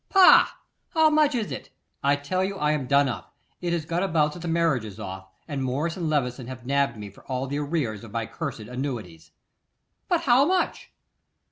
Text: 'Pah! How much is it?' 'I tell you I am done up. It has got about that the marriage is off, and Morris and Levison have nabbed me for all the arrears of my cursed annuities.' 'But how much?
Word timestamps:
'Pah! 0.09 0.55
How 0.95 1.11
much 1.11 1.35
is 1.35 1.51
it?' 1.51 1.69
'I 2.03 2.15
tell 2.15 2.43
you 2.43 2.57
I 2.57 2.71
am 2.71 2.87
done 2.87 3.07
up. 3.07 3.35
It 3.61 3.71
has 3.71 3.85
got 3.85 4.01
about 4.01 4.33
that 4.33 4.39
the 4.39 4.47
marriage 4.47 4.83
is 4.83 4.99
off, 4.99 5.29
and 5.47 5.63
Morris 5.63 5.95
and 5.95 6.09
Levison 6.09 6.47
have 6.47 6.65
nabbed 6.65 6.97
me 6.97 7.11
for 7.11 7.23
all 7.25 7.45
the 7.45 7.59
arrears 7.59 8.03
of 8.03 8.09
my 8.11 8.25
cursed 8.25 8.61
annuities.' 8.61 9.29
'But 10.09 10.21
how 10.21 10.43
much? 10.43 10.91